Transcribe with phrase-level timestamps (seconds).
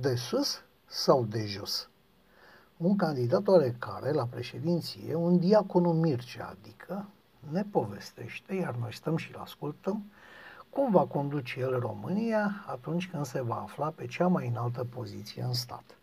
[0.00, 1.88] De sus sau de jos?
[2.76, 7.08] Un candidat oarecare la președinție, un diaconul Mircea, adică,
[7.50, 10.04] ne povestește, iar noi stăm și îl ascultăm,
[10.70, 15.42] cum va conduce el România atunci când se va afla pe cea mai înaltă poziție
[15.42, 15.98] în stat.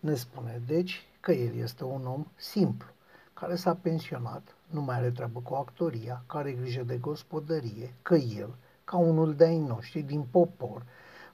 [0.00, 2.88] Ne spune, deci, că el este un om simplu,
[3.32, 8.14] care s-a pensionat, nu mai are treabă cu actoria, care are grijă de gospodărie, că
[8.14, 8.54] el,
[8.84, 10.82] ca unul de-ai noștri din popor,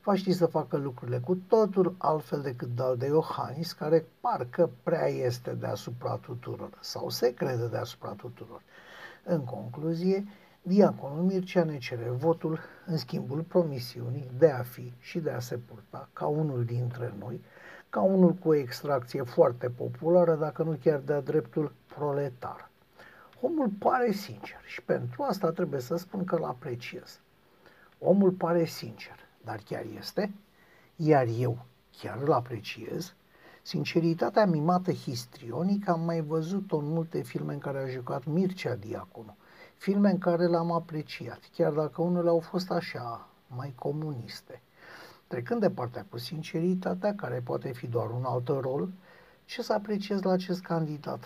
[0.05, 5.07] va ști să facă lucrurile cu totul altfel decât Dal de Iohannis, care parcă prea
[5.07, 8.63] este deasupra tuturor sau se crede deasupra tuturor.
[9.25, 10.25] În concluzie,
[10.63, 15.57] Diaconul Mircea ne cere votul în schimbul promisiunii de a fi și de a se
[15.57, 17.41] purta ca unul dintre noi,
[17.91, 22.71] ca unul cu o extracție foarte populară, dacă nu chiar de-a dreptul proletar.
[23.41, 27.21] Omul pare sincer și pentru asta trebuie să spun că îl apreciez.
[27.98, 30.34] Omul pare sincer, dar chiar este?
[30.97, 31.59] Iar eu
[31.98, 33.14] chiar îl apreciez?
[33.62, 39.37] Sinceritatea mimată histrionică am mai văzut-o în multe filme în care a jucat Mircea Diaconu,
[39.77, 44.62] filme în care l-am apreciat, chiar dacă unele au fost așa, mai comuniste.
[45.27, 48.89] Trecând de partea cu sinceritatea, care poate fi doar un alt rol,
[49.45, 51.25] ce să apreciez la acest candidat?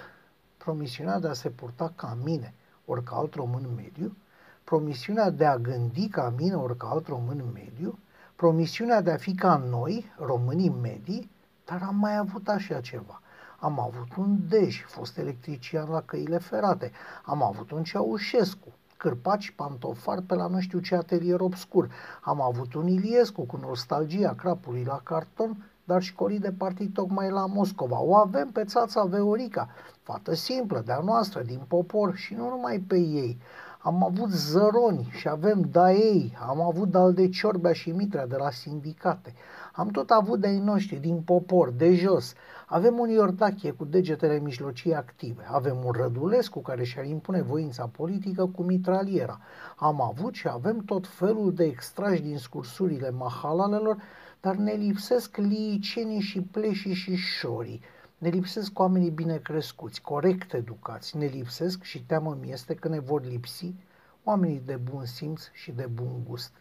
[0.57, 4.17] Promisiunea de a se purta ca mine, ori ca alt român mediu,
[4.65, 7.99] promisiunea de a gândi ca mine, ori ca alt român mediu,
[8.37, 11.31] promisiunea de a fi ca noi, românii medii,
[11.65, 13.21] dar am mai avut așa ceva.
[13.59, 16.93] Am avut un Dej, fost electrician la căile ferate.
[17.25, 21.89] Am avut un Ceaușescu, cârpaci pantofar pe la nu știu ce atelier obscur.
[22.21, 27.47] Am avut un Iliescu cu nostalgia crapului la carton, dar școlii de partid tocmai la
[27.47, 28.01] Moscova.
[28.01, 29.69] O avem pe țața Veorica,
[30.03, 33.39] fată simplă, de-a noastră, din popor și nu numai pe ei.
[33.87, 38.37] Am avut zăroni și avem da ei, am avut dal de Ciorbea și Mitrea de
[38.37, 39.35] la sindicate.
[39.73, 42.33] Am tot avut de-ai noștri, din popor, de jos.
[42.67, 45.43] Avem un Iordache cu degetele mijlocii active.
[45.51, 49.41] Avem un Rădulescu care și-ar impune voința politică cu mitraliera.
[49.77, 54.03] Am avut și avem tot felul de extrași din scursurile mahalalelor,
[54.41, 57.81] dar ne lipsesc liicenii și pleșii și șorii.
[58.25, 61.17] Ne lipsesc oamenii bine crescuți, corect educați.
[61.17, 63.75] Ne lipsesc și teamă mi este că ne vor lipsi
[64.23, 66.53] oamenii de bun simț și de bun gust.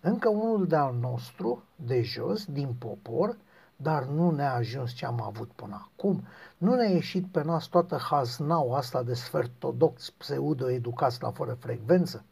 [0.00, 3.36] Încă unul de-al nostru, de jos, din popor,
[3.76, 6.24] dar nu ne-a ajuns ce am avut până acum.
[6.58, 12.24] Nu ne-a ieșit pe nas toată haznau asta de sfertodox pseudo-educați la fără frecvență.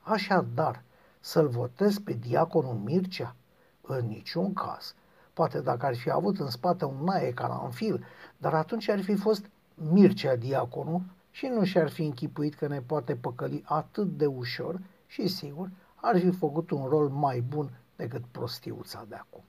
[0.00, 0.82] Așadar,
[1.20, 3.34] să-l votez pe diaconul Mircea?
[3.80, 4.94] În niciun caz.
[5.32, 8.04] Poate dacă ar fi avut în spate un naie caranfil,
[8.36, 13.16] dar atunci ar fi fost Mircea diaconul și nu și-ar fi închipuit că ne poate
[13.16, 19.04] păcăli atât de ușor și sigur ar fi făcut un rol mai bun decât prostiuța
[19.08, 19.44] de acum.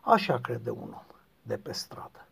[0.00, 1.06] Așa crede un om
[1.42, 2.26] de pe stradă.